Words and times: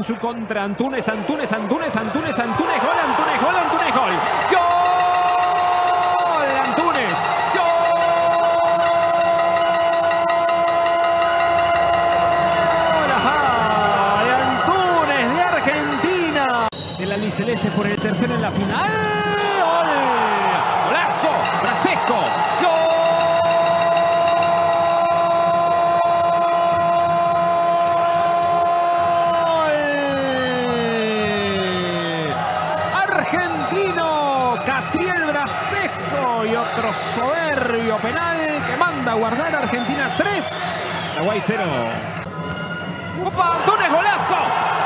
En 0.00 0.04
su 0.04 0.16
contra. 0.16 0.64
Antunes, 0.64 1.06
Antunes, 1.08 1.52
Antunes, 1.52 1.94
Antunes, 1.94 2.38
Antunes, 2.38 2.82
gol, 2.82 2.98
Antunes, 2.98 3.42
gol, 3.42 3.54
Antunes, 3.54 3.94
gol. 3.94 4.12
¡Gol! 4.50 4.60
Antunes, 6.64 7.14
¡Gol! 7.54 7.84
De 14.24 14.32
Antunes, 14.32 15.24
de 15.34 15.42
Argentina. 15.42 16.44
El 16.98 17.12
albiceleste 17.12 17.70
por 17.72 17.86
el 17.86 17.96
tercero 17.96 18.34
en 18.34 18.40
la 18.40 18.50
final. 18.50 18.90
¡Gol! 19.60 19.90
¡Golazo! 20.86 21.30
¡Brasesco! 21.60 22.49
Guardar 39.14 39.54
Argentina 39.54 40.14
3, 40.16 40.44
Paraguay 41.14 41.40
0. 41.42 41.64
¡Upa! 43.24 43.56
¡Antunes, 43.56 43.90
golazo! 43.92 44.36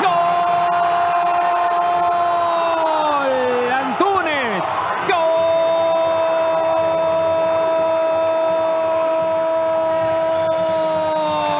¡Gol! 0.00 0.12
¡Antunes! 3.72 4.64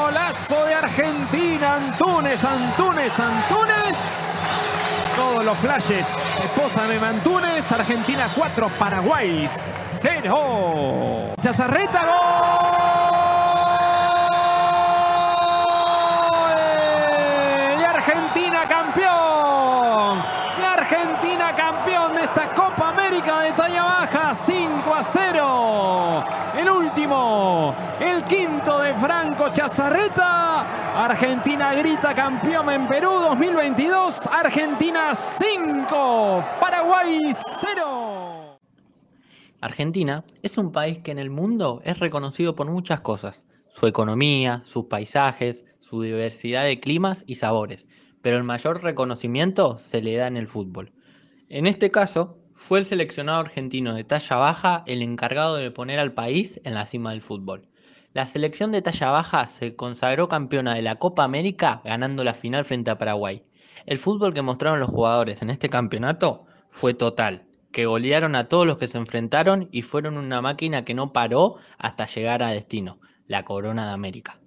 ¡Golazo 0.03 0.65
de 0.65 0.75
Argentina! 0.75 1.75
¡Antunes, 1.75 2.45
Antunes, 2.45 3.21
Antunes! 3.21 4.25
Todos 5.17 5.45
los 5.45 5.57
flashes. 5.59 6.09
Esposa 6.43 6.87
de 6.87 6.99
Antunes. 6.99 7.71
Argentina 7.71 8.33
4, 8.35 8.69
Paraguay 8.79 9.47
0. 9.49 11.35
Chazarreta, 11.41 12.01
gol. 12.05 12.15
Y 17.81 17.85
Argentina 17.85 18.67
campeón. 18.69 20.23
Y 20.59 20.63
Campeón 21.57 22.15
de 22.15 22.23
esta 22.25 22.53
Copa 22.55 22.91
América 22.91 23.41
de 23.43 23.53
talla 23.53 23.83
baja. 23.85 24.35
5 24.35 24.95
a 24.95 25.03
0. 25.03 26.25
El 26.59 26.71
último. 26.71 27.75
El 28.01 28.25
quinto 28.25 28.81
de 28.81 28.95
Franco 28.95 29.51
Chazarreta. 29.53 31.05
Argentina 31.05 31.75
grita 31.75 32.15
campeón 32.15 32.71
en 32.71 32.89
Perú 32.89 33.11
2022. 33.11 34.27
Argentina 34.27 35.15
5. 35.15 36.45
Paraguay 36.61 37.21
0. 37.33 38.59
Argentina 39.61 40.25
es 40.43 40.59
un 40.59 40.73
país 40.73 40.99
que 40.99 41.11
en 41.11 41.19
el 41.19 41.31
mundo 41.31 41.81
es 41.85 41.99
reconocido 41.99 42.55
por 42.55 42.71
muchas 42.71 43.01
cosas, 43.01 43.45
su 43.75 43.87
economía, 43.87 44.63
sus 44.67 44.87
paisajes, 44.87 45.65
su 45.79 46.03
diversidad 46.03 46.65
de 46.65 46.81
climas 46.81 47.25
y 47.27 47.37
sabores, 47.37 47.87
pero 48.21 48.37
el 48.37 48.45
mayor 48.45 48.83
reconocimiento 48.83 49.79
se 49.79 50.03
le 50.03 50.17
da 50.17 50.27
en 50.27 50.37
el 50.37 50.49
fútbol. 50.49 50.93
En 51.49 51.67
este 51.67 51.91
caso, 51.91 52.39
fue 52.55 52.79
el 52.79 52.85
seleccionado 52.85 53.41
argentino 53.41 53.95
de 53.95 54.05
talla 54.05 54.37
baja 54.37 54.83
el 54.87 55.03
encargado 55.03 55.57
de 55.57 55.71
poner 55.71 55.99
al 55.99 56.15
país 56.15 56.61
en 56.65 56.75
la 56.75 56.87
cima 56.87 57.11
del 57.11 57.21
fútbol. 57.21 57.69
La 58.15 58.27
selección 58.27 58.73
de 58.73 58.81
talla 58.81 59.11
baja 59.11 59.49
se 59.49 59.77
consagró 59.77 60.29
campeona 60.29 60.75
de 60.75 60.83
la 60.83 60.97
Copa 60.97 61.25
América 61.25 61.83
ganando 61.85 62.25
la 62.25 62.33
final 62.33 62.65
frente 62.65 62.91
a 62.91 62.97
Paraguay. 62.97 63.45
El 63.87 63.99
fútbol 63.99 64.33
que 64.33 64.41
mostraron 64.41 64.81
los 64.81 64.89
jugadores 64.89 65.43
en 65.43 65.51
este 65.51 65.69
campeonato 65.69 66.47
fue 66.69 66.95
total, 66.95 67.45
que 67.73 67.87
golearon 67.87 68.37
a 68.37 68.49
todos 68.49 68.67
los 68.67 68.79
que 68.79 68.87
se 68.87 68.99
enfrentaron 68.99 69.69
y 69.71 69.83
fueron 69.83 70.17
una 70.17 70.41
máquina 70.41 70.85
que 70.85 70.95
no 70.95 71.13
paró 71.13 71.57
hasta 71.77 72.07
llegar 72.07 72.43
a 72.43 72.51
destino, 72.51 73.01
la 73.27 73.45
Corona 73.45 73.87
de 73.87 73.93
América. 73.93 74.41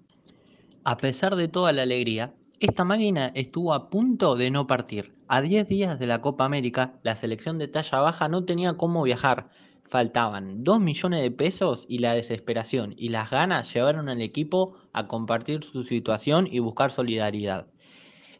A 0.84 0.97
pesar 0.97 1.36
de 1.36 1.50
toda 1.50 1.74
la 1.74 1.84
alegría, 1.84 2.34
esta 2.59 2.84
máquina 2.84 3.31
estuvo 3.35 3.72
a 3.72 3.91
punto 3.91 4.35
de 4.35 4.50
no 4.50 4.66
partir. 4.66 5.13
A 5.28 5.41
10 5.41 5.68
días 5.68 6.00
de 6.00 6.07
la 6.07 6.22
Copa 6.22 6.44
América, 6.44 6.94
la 7.03 7.16
selección 7.16 7.59
de 7.59 7.68
talla 7.68 8.00
baja 8.00 8.29
no 8.29 8.45
tenía 8.45 8.78
cómo 8.78 9.03
viajar. 9.03 9.50
Faltaban 9.84 10.63
2 10.63 10.79
millones 10.79 11.22
de 11.22 11.29
pesos 11.29 11.85
y 11.88 12.00
la 12.00 12.16
desesperación 12.16 12.95
y 12.97 13.09
las 13.09 13.29
ganas 13.29 13.72
llevaron 13.72 14.09
al 14.09 14.22
equipo 14.22 14.73
a 14.91 15.06
compartir 15.06 15.63
su 15.63 15.84
situación 15.84 16.47
y 16.51 16.57
buscar 16.57 16.90
solidaridad. 16.90 17.68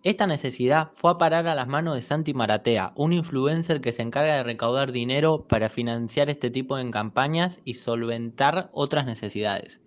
Esta 0.01 0.25
necesidad 0.25 0.89
fue 0.95 1.11
a 1.11 1.17
parar 1.17 1.47
a 1.47 1.53
las 1.53 1.67
manos 1.67 1.94
de 1.94 2.01
Santi 2.01 2.34
Maratea, 2.34 2.94
un 2.95 3.13
influencer 3.13 3.81
que 3.81 3.91
se 3.91 4.01
encarga 4.01 4.38
de 4.38 4.44
recaudar 4.44 4.91
dinero 4.91 5.45
para 5.47 5.69
financiar 5.69 6.31
este 6.31 6.49
tipo 6.49 6.75
de 6.75 6.89
campañas 6.89 7.59
y 7.66 7.75
solventar 7.75 8.72
otras 8.73 9.05
necesidades. 9.05 9.79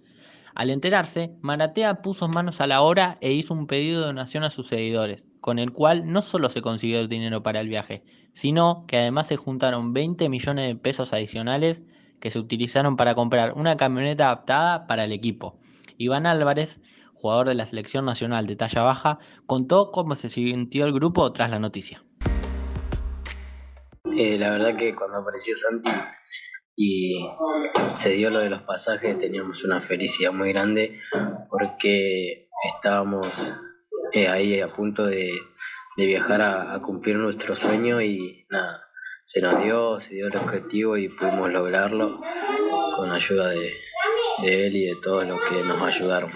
Al 0.55 0.71
enterarse, 0.71 1.37
Maratea 1.41 2.03
puso 2.03 2.29
manos 2.29 2.61
a 2.61 2.67
la 2.67 2.83
obra 2.83 3.19
e 3.21 3.33
hizo 3.33 3.55
un 3.55 3.67
pedido 3.67 4.01
de 4.01 4.07
donación 4.07 4.45
a 4.45 4.51
sus 4.51 4.67
seguidores, 4.67 5.25
con 5.41 5.59
el 5.59 5.73
cual 5.73 6.11
no 6.11 6.23
solo 6.23 6.49
se 6.49 6.63
consiguió 6.63 7.01
el 7.01 7.09
dinero 7.09 7.43
para 7.43 7.61
el 7.61 7.69
viaje, 7.69 8.05
sino 8.33 8.85
que 8.87 8.99
además 8.99 9.29
se 9.29 9.37
juntaron 9.37 9.93
20 9.93 10.29
millones 10.29 10.69
de 10.69 10.77
pesos 10.77 11.13
adicionales 11.13 11.83
que 12.21 12.31
se 12.31 12.39
utilizaron 12.39 12.97
para 12.97 13.15
comprar 13.15 13.55
una 13.55 13.77
camioneta 13.77 14.27
adaptada 14.27 14.87
para 14.87 15.05
el 15.05 15.13
equipo. 15.13 15.59
Iván 15.97 16.27
Álvarez, 16.27 16.81
jugador 17.15 17.49
de 17.49 17.55
la 17.55 17.67
selección 17.67 18.05
nacional 18.05 18.47
de 18.47 18.57
talla 18.57 18.83
baja, 18.83 19.19
contó 19.47 19.91
cómo 19.91 20.15
se 20.15 20.29
sintió 20.29 20.85
el 20.85 20.93
grupo 20.93 21.33
tras 21.33 21.51
la 21.51 21.59
noticia. 21.59 22.05
Eh, 24.17 24.39
la 24.39 24.51
verdad 24.51 24.77
que 24.77 24.95
cuando 24.95 25.19
apareció 25.19 25.55
Santi 25.57 25.91
y 26.83 27.29
se 27.95 28.09
dio 28.13 28.31
lo 28.31 28.39
de 28.39 28.49
los 28.49 28.63
pasajes 28.63 29.19
teníamos 29.19 29.65
una 29.65 29.83
felicidad 29.83 30.33
muy 30.33 30.51
grande 30.51 30.99
porque 31.51 32.49
estábamos 32.75 33.53
eh, 34.13 34.29
ahí 34.29 34.59
a 34.63 34.69
punto 34.69 35.05
de, 35.05 35.31
de 35.99 36.07
viajar 36.07 36.41
a, 36.41 36.81
cumplir 36.81 37.17
nuestro 37.17 37.55
sueño 37.55 38.01
y 38.01 38.47
nada, 38.49 38.81
se 39.25 39.43
nos 39.43 39.63
dio, 39.63 40.01
se 40.01 40.15
dio 40.15 40.29
el 40.29 40.37
objetivo 40.39 40.97
y 40.97 41.11
pudimos 41.11 41.53
lograrlo 41.53 42.19
con 42.97 43.11
ayuda 43.11 43.51
de, 43.51 43.75
de 44.43 44.67
él 44.67 44.77
y 44.77 44.87
de 44.87 44.97
todos 45.03 45.27
los 45.27 45.39
que 45.51 45.63
nos 45.63 45.83
ayudaron. 45.83 46.33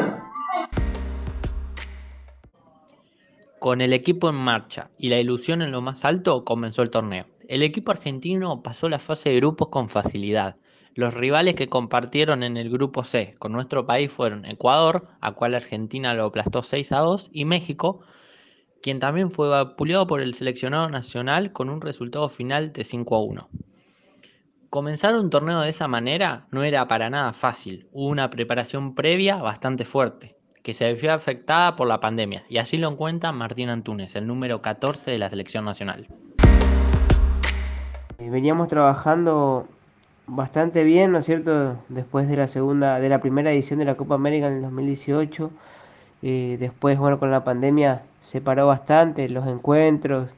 Con 3.59 3.81
el 3.81 3.95
equipo 3.95 4.29
en 4.29 4.37
marcha 4.37 4.91
y 4.99 5.09
la 5.09 5.19
ilusión 5.19 5.63
en 5.63 5.73
lo 5.73 5.81
más 5.81 6.05
alto 6.05 6.45
comenzó 6.45 6.83
el 6.83 6.91
torneo. 6.91 7.34
El 7.47 7.63
equipo 7.63 7.93
argentino 7.93 8.63
pasó 8.63 8.89
la 8.89 8.99
fase 8.99 9.29
de 9.29 9.37
grupos 9.37 9.69
con 9.69 9.89
facilidad. 9.89 10.57
Los 10.95 11.13
rivales 11.13 11.55
que 11.55 11.69
compartieron 11.69 12.43
en 12.43 12.57
el 12.57 12.71
grupo 12.71 13.05
C 13.05 13.35
con 13.39 13.53
nuestro 13.53 13.85
país 13.85 14.11
fueron 14.11 14.47
Ecuador, 14.47 15.09
a 15.21 15.33
cual 15.33 15.55
Argentina 15.55 16.15
lo 16.15 16.25
aplastó 16.25 16.63
6 16.63 16.93
a 16.93 17.01
2, 17.01 17.31
y 17.33 17.45
México, 17.45 18.01
quien 18.81 18.99
también 18.99 19.31
fue 19.31 19.49
vapuleado 19.49 20.07
por 20.07 20.23
el 20.23 20.35
seleccionado 20.35 20.89
nacional 20.89 21.53
con 21.53 21.69
un 21.69 21.83
resultado 21.83 22.31
final 22.31 22.73
de 22.73 22.85
5 22.85 23.15
a 23.15 23.23
1. 23.23 23.49
Comenzar 24.71 25.15
un 25.15 25.29
torneo 25.29 25.61
de 25.61 25.69
esa 25.69 25.87
manera 25.87 26.47
no 26.51 26.63
era 26.63 26.89
para 26.89 27.11
nada 27.11 27.33
fácil, 27.35 27.89
hubo 27.93 28.09
una 28.09 28.31
preparación 28.31 28.95
previa 28.95 29.37
bastante 29.37 29.85
fuerte, 29.85 30.37
que 30.63 30.73
se 30.73 30.95
vio 30.95 31.13
afectada 31.13 31.77
por 31.77 31.89
la 31.89 32.01
pandemia, 32.01 32.45
y 32.49 32.57
así 32.57 32.79
lo 32.79 32.97
cuenta 32.97 33.33
Martín 33.33 33.69
Antunes, 33.69 34.17
el 34.17 34.27
número 34.27 34.63
14 34.63 35.11
de 35.11 35.19
la 35.19 35.29
selección 35.29 35.65
nacional. 35.65 36.09
Veníamos 38.19 38.69
trabajando 38.69 39.67
bastante 40.27 40.85
bien, 40.85 41.13
¿no 41.13 41.19
es 41.19 41.25
cierto? 41.25 41.77
Después 41.89 42.29
de 42.29 42.37
la 42.37 42.49
segunda, 42.49 43.01
de 43.01 43.09
la 43.09 43.21
primera 43.21 43.53
edición 43.53 43.81
de 43.81 43.85
la 43.85 43.97
Copa 43.97 44.15
América 44.15 44.47
en 44.47 44.55
el 44.55 44.63
2018, 44.63 45.51
eh, 46.23 46.57
después, 46.61 46.99
bueno, 46.99 47.19
con 47.19 47.31
la 47.31 47.45
pandemia 47.45 48.03
se 48.23 48.41
paró 48.41 48.67
bastante 48.67 49.29
los 49.29 49.47
encuentros 49.47 50.29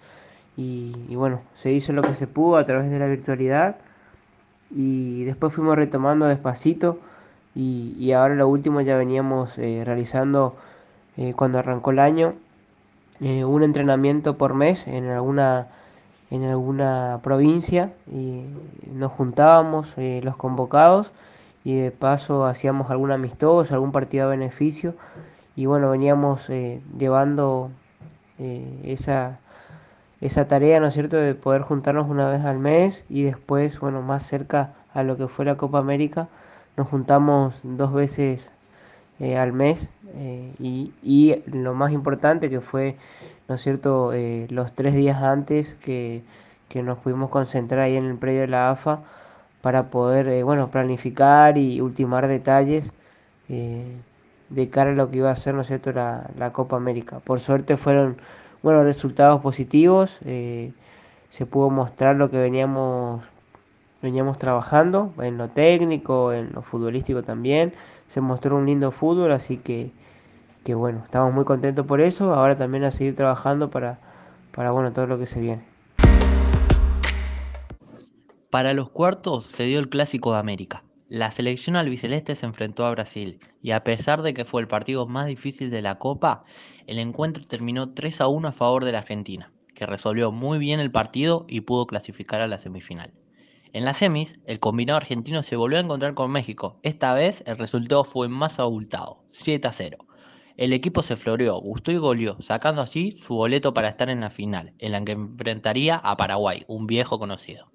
y, 0.57 1.15
bueno, 1.15 1.43
se 1.55 1.73
hizo 1.73 1.93
lo 1.93 2.03
que 2.03 2.15
se 2.15 2.27
pudo 2.27 2.57
a 2.57 2.65
través 2.65 2.91
de 2.91 2.99
la 2.99 3.07
virtualidad 3.07 3.77
y 4.71 5.25
después 5.25 5.55
fuimos 5.55 5.77
retomando 5.77 6.27
despacito 6.27 6.99
y, 7.55 8.13
ahora 8.13 8.35
lo 8.35 8.49
último 8.49 8.81
ya 8.81 8.97
veníamos 8.97 9.59
eh, 9.59 9.83
realizando 9.85 10.57
eh, 11.17 11.35
cuando 11.35 11.59
arrancó 11.59 11.91
el 11.91 11.99
año 11.99 12.35
eh, 13.21 13.45
un 13.45 13.63
entrenamiento 13.63 14.37
por 14.37 14.55
mes 14.55 14.87
en 14.89 15.07
alguna 15.09 15.69
en 16.31 16.45
alguna 16.45 17.21
provincia 17.23 17.93
y 18.11 18.43
nos 18.93 19.13
juntábamos 19.13 19.95
los 19.97 20.37
convocados 20.37 21.13
y 21.65 21.77
de 21.77 21.91
paso 21.91 22.45
hacíamos 22.47 22.91
algún 22.91 23.13
amistoso, 23.13 23.75
algún 23.75 23.93
partido 23.93 24.29
de 24.29 24.37
beneficio 24.37 24.95
y 25.55 25.67
bueno, 25.67 25.91
veníamos 25.91 26.49
llevando 26.99 27.71
esa, 28.39 29.39
esa 30.21 30.49
tarea, 30.49 30.81
¿no 30.81 30.89
es 30.89 30.95
cierto?, 30.95 31.17
de 31.17 31.35
poder 31.35 31.63
juntarnos 31.63 32.09
una 32.09 32.29
vez 32.29 32.45
al 32.45 32.59
mes 32.59 33.05
y 33.09 33.23
después, 33.23 33.81
bueno, 33.81 34.03
más 34.03 34.23
cerca 34.23 34.75
a 34.93 35.03
lo 35.03 35.17
que 35.17 35.29
fue 35.29 35.45
la 35.45 35.57
Copa 35.57 35.79
América, 35.79 36.29
nos 36.77 36.89
juntamos 36.89 37.61
dos 37.63 37.93
veces 37.93 38.53
eh, 39.19 39.39
al 39.39 39.55
mes 39.55 39.89
eh, 40.15 40.53
y, 40.59 40.93
y, 41.03 41.43
lo 41.47 41.73
más 41.73 41.93
importante 41.93 42.51
que 42.51 42.61
fue, 42.61 42.97
¿no 43.49 43.55
es 43.55 43.63
cierto?, 43.63 44.13
eh, 44.13 44.47
los 44.51 44.75
tres 44.75 44.95
días 44.95 45.23
antes 45.23 45.75
que, 45.77 46.23
que, 46.69 46.83
nos 46.83 46.99
pudimos 46.99 47.31
concentrar 47.31 47.81
ahí 47.81 47.97
en 47.97 48.05
el 48.05 48.17
predio 48.19 48.43
de 48.43 48.49
la 48.49 48.71
AFA 48.71 49.01
para 49.63 49.91
poder, 49.91 50.45
bueno, 50.45 50.71
planificar 50.71 51.57
y 51.57 51.81
ultimar 51.81 52.29
detalles 52.29 52.93
de 53.49 54.71
cara 54.71 54.91
a 54.91 54.95
lo 54.95 55.11
que 55.11 55.19
iba 55.19 55.31
a 55.31 55.35
ser, 55.35 55.55
¿no 55.55 55.63
es 55.63 55.69
cierto?, 55.69 55.93
la, 55.93 56.31
la 56.39 56.53
Copa 56.53 56.77
América. 56.77 57.21
Por 57.21 57.41
suerte 57.41 57.77
fueron, 57.79 58.19
bueno, 58.63 58.85
resultados 58.85 59.41
positivos, 59.41 60.19
se 61.31 61.47
pudo 61.47 61.71
mostrar 61.71 62.17
lo 62.17 62.31
que 62.31 62.39
veníamos 62.39 63.23
veníamos 64.03 64.39
trabajando 64.39 65.13
en 65.21 65.39
lo 65.39 65.49
técnico, 65.49 66.33
en 66.33 66.53
lo 66.53 66.63
futbolístico 66.63 67.23
también. 67.23 67.73
Se 68.09 68.21
mostró 68.21 68.57
un 68.57 68.67
lindo 68.67 68.91
fútbol, 68.91 69.33
así 69.33 69.57
que, 69.57 69.91
que 70.65 70.75
bueno, 70.75 71.03
estamos 71.05 71.33
muy 71.33 71.45
contentos 71.45 71.87
por 71.87 72.01
eso. 72.01 72.35
Ahora 72.35 72.57
también 72.57 72.85
a 72.85 72.91
seguir 72.91 73.15
trabajando 73.15 73.71
para, 73.71 73.99
para 74.55 74.71
bueno, 74.71 74.93
todo 74.93 75.07
lo 75.07 75.19
que 75.19 75.27
se 75.27 75.41
viene. 75.41 75.65
Para 78.51 78.73
los 78.73 78.89
cuartos 78.89 79.45
se 79.45 79.65
dio 79.65 79.79
el 79.79 79.89
Clásico 79.89 80.33
de 80.33 80.39
América. 80.39 80.83
La 81.09 81.31
selección 81.31 81.77
albiceleste 81.77 82.35
se 82.35 82.47
enfrentó 82.47 82.85
a 82.85 82.91
Brasil 82.91 83.39
y 83.63 83.71
a 83.71 83.85
pesar 83.85 84.23
de 84.23 84.35
que 84.35 84.45
fue 84.45 84.61
el 84.61 84.67
partido 84.67 85.07
más 85.07 85.27
difícil 85.27 85.71
de 85.71 85.83
la 85.83 85.99
Copa, 85.99 86.45
el 86.87 86.99
encuentro 86.99 87.45
terminó 87.45 87.91
3 87.91 88.23
a 88.23 88.27
1 88.29 88.49
a 88.49 88.53
favor 88.53 88.85
de 88.85 88.93
la 88.93 88.99
Argentina, 88.99 89.53
que 89.75 89.87
resolvió 89.87 90.33
muy 90.33 90.59
bien 90.59 90.81
el 90.81 90.91
partido 90.91 91.45
y 91.49 91.61
pudo 91.61 91.87
clasificar 91.87 92.41
a 92.41 92.49
la 92.49 92.59
semifinal. 92.59 93.13
En 93.77 93.85
las 93.85 93.99
semis, 93.99 94.39
el 94.47 94.59
combinado 94.59 94.97
argentino 94.97 95.43
se 95.43 95.55
volvió 95.55 95.77
a 95.77 95.83
encontrar 95.83 96.15
con 96.15 96.31
México. 96.31 96.81
Esta 96.83 97.13
vez 97.13 97.45
el 97.47 97.59
resultado 97.59 98.05
fue 98.05 98.27
más 98.27 98.59
abultado, 98.59 99.23
7 99.29 99.69
a 99.69 99.73
0. 99.73 99.99
El 100.57 100.73
equipo 100.73 101.03
se 101.03 101.15
floreó, 101.15 101.61
gustó 101.61 101.93
y 101.93 101.99
goleó, 101.99 102.41
sacando 102.41 102.81
así 102.81 103.13
su 103.13 103.35
boleto 103.35 103.75
para 103.75 103.91
estar 103.91 104.09
en 104.09 104.21
la 104.21 104.31
final, 104.31 104.73
en 104.79 104.93
la 104.93 105.05
que 105.05 105.13
enfrentaría 105.13 105.97
a 105.97 106.17
Paraguay, 106.17 106.65
un 106.69 106.87
viejo 106.87 107.19
conocido. 107.19 107.71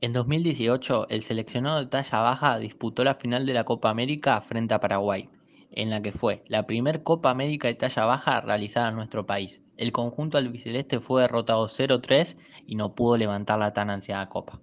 En 0.00 0.12
2018, 0.12 1.06
el 1.10 1.22
seleccionado 1.22 1.78
de 1.78 1.86
talla 1.86 2.22
baja 2.22 2.58
disputó 2.58 3.04
la 3.04 3.14
final 3.14 3.46
de 3.46 3.54
la 3.54 3.62
Copa 3.62 3.88
América 3.88 4.40
frente 4.40 4.74
a 4.74 4.80
Paraguay, 4.80 5.28
en 5.70 5.90
la 5.90 6.02
que 6.02 6.10
fue 6.10 6.42
la 6.48 6.66
primera 6.66 7.04
Copa 7.04 7.30
América 7.30 7.68
de 7.68 7.74
talla 7.74 8.04
baja 8.04 8.40
realizada 8.40 8.88
en 8.88 8.96
nuestro 8.96 9.26
país. 9.26 9.62
El 9.76 9.92
conjunto 9.92 10.38
albiceleste 10.38 10.98
fue 10.98 11.22
derrotado 11.22 11.68
0-3 11.68 12.36
y 12.66 12.74
no 12.74 12.96
pudo 12.96 13.16
levantar 13.16 13.60
la 13.60 13.72
tan 13.72 13.90
ansiada 13.90 14.28
copa. 14.28 14.60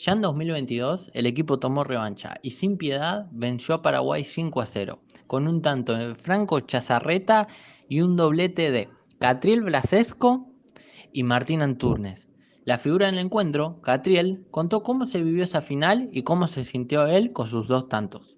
Ya 0.00 0.12
en 0.12 0.20
2022, 0.20 1.10
el 1.12 1.26
equipo 1.26 1.58
tomó 1.58 1.82
revancha 1.82 2.36
y 2.40 2.50
sin 2.50 2.76
piedad 2.76 3.26
venció 3.32 3.74
a 3.74 3.82
Paraguay 3.82 4.22
5 4.22 4.60
a 4.60 4.66
0, 4.66 5.00
con 5.26 5.48
un 5.48 5.60
tanto 5.60 5.92
de 5.92 6.14
Franco 6.14 6.60
Chazarreta 6.60 7.48
y 7.88 8.02
un 8.02 8.14
doblete 8.14 8.70
de 8.70 8.88
Catriel 9.18 9.62
Blasesco 9.62 10.52
y 11.12 11.24
Martín 11.24 11.62
Anturnes. 11.62 12.28
La 12.64 12.78
figura 12.78 13.06
del 13.06 13.18
encuentro, 13.18 13.80
Catriel, 13.82 14.46
contó 14.52 14.84
cómo 14.84 15.04
se 15.04 15.24
vivió 15.24 15.42
esa 15.42 15.62
final 15.62 16.10
y 16.12 16.22
cómo 16.22 16.46
se 16.46 16.62
sintió 16.62 17.06
él 17.06 17.32
con 17.32 17.48
sus 17.48 17.66
dos 17.66 17.88
tantos. 17.88 18.36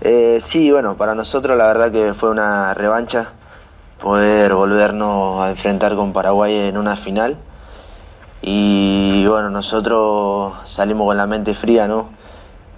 Eh, 0.00 0.38
sí, 0.40 0.70
bueno, 0.70 0.96
para 0.96 1.14
nosotros 1.14 1.54
la 1.58 1.66
verdad 1.66 1.92
que 1.92 2.14
fue 2.14 2.30
una 2.30 2.72
revancha 2.72 3.32
poder 4.00 4.54
volvernos 4.54 5.38
a 5.42 5.50
enfrentar 5.50 5.94
con 5.96 6.14
Paraguay 6.14 6.54
en 6.54 6.78
una 6.78 6.96
final 6.96 7.36
y 8.40 9.26
bueno, 9.26 9.50
nosotros 9.50 10.54
salimos 10.64 11.06
con 11.06 11.16
la 11.16 11.26
mente 11.26 11.54
fría, 11.54 11.88
¿no? 11.88 12.08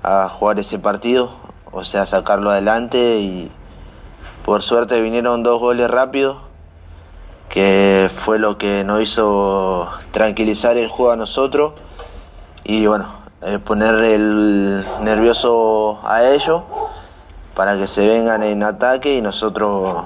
A 0.02 0.28
jugar 0.28 0.58
ese 0.58 0.78
partido, 0.78 1.30
o 1.70 1.84
sea, 1.84 2.06
sacarlo 2.06 2.50
adelante 2.50 3.18
y 3.18 3.50
por 4.44 4.62
suerte 4.62 5.00
vinieron 5.00 5.42
dos 5.42 5.60
goles 5.60 5.90
rápidos, 5.90 6.38
que 7.50 8.10
fue 8.24 8.38
lo 8.38 8.56
que 8.56 8.84
nos 8.84 9.02
hizo 9.02 9.88
tranquilizar 10.12 10.76
el 10.78 10.88
juego 10.88 11.12
a 11.12 11.16
nosotros 11.16 11.74
y 12.64 12.86
bueno, 12.86 13.06
eh, 13.42 13.58
poner 13.58 13.96
el 13.96 14.84
nervioso 15.02 16.00
a 16.04 16.24
ellos 16.24 16.62
para 17.54 17.76
que 17.76 17.86
se 17.86 18.06
vengan 18.08 18.42
en 18.42 18.62
ataque 18.62 19.14
y 19.14 19.20
nosotros 19.20 20.04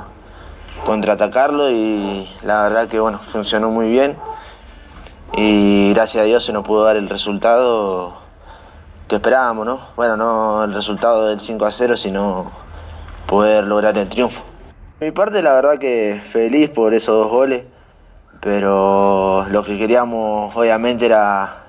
contraatacarlo 0.84 1.70
y 1.70 2.28
la 2.42 2.62
verdad 2.62 2.88
que 2.88 2.98
bueno, 2.98 3.20
funcionó 3.30 3.70
muy 3.70 3.88
bien 3.88 4.16
y 5.36 5.92
gracias 5.94 6.22
a 6.22 6.24
Dios 6.24 6.44
se 6.44 6.52
nos 6.52 6.64
pudo 6.64 6.84
dar 6.84 6.96
el 6.96 7.08
resultado 7.08 8.14
que 9.08 9.16
esperábamos, 9.16 9.66
¿no? 9.66 9.80
Bueno, 9.96 10.16
no 10.16 10.64
el 10.64 10.72
resultado 10.72 11.26
del 11.28 11.40
5 11.40 11.66
a 11.66 11.70
0, 11.72 11.96
sino 11.96 12.50
poder 13.26 13.66
lograr 13.66 13.98
el 13.98 14.08
triunfo. 14.08 14.42
mi 15.00 15.10
parte, 15.10 15.42
la 15.42 15.54
verdad 15.54 15.78
que 15.78 16.20
feliz 16.30 16.70
por 16.70 16.94
esos 16.94 17.16
dos 17.16 17.30
goles, 17.30 17.64
pero 18.40 19.46
lo 19.50 19.64
que 19.64 19.76
queríamos 19.76 20.54
obviamente 20.54 21.06
era 21.06 21.64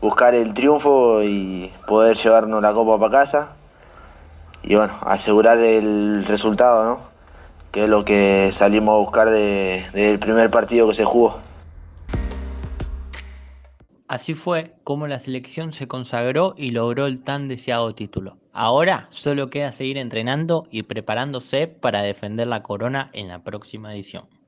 buscar 0.00 0.34
el 0.34 0.52
triunfo 0.52 1.22
y 1.22 1.72
poder 1.86 2.16
llevarnos 2.16 2.60
la 2.60 2.72
copa 2.72 2.98
para 2.98 3.24
casa 3.24 3.48
y 4.62 4.74
bueno, 4.74 4.92
asegurar 5.02 5.58
el 5.58 6.24
resultado, 6.26 6.84
¿no? 6.84 7.00
Que 7.72 7.84
es 7.84 7.88
lo 7.88 8.04
que 8.04 8.50
salimos 8.52 8.94
a 8.94 8.98
buscar 8.98 9.30
del 9.30 10.18
primer 10.18 10.50
partido 10.50 10.88
que 10.88 10.94
se 10.94 11.04
jugó. 11.04 11.38
Así 14.10 14.34
fue 14.34 14.74
como 14.82 15.06
la 15.06 15.20
selección 15.20 15.72
se 15.72 15.86
consagró 15.86 16.54
y 16.56 16.70
logró 16.70 17.06
el 17.06 17.22
tan 17.22 17.44
deseado 17.44 17.94
título. 17.94 18.38
Ahora 18.52 19.06
solo 19.10 19.50
queda 19.50 19.70
seguir 19.70 19.98
entrenando 19.98 20.66
y 20.72 20.82
preparándose 20.82 21.68
para 21.68 22.02
defender 22.02 22.48
la 22.48 22.64
corona 22.64 23.10
en 23.12 23.28
la 23.28 23.44
próxima 23.44 23.94
edición. 23.94 24.39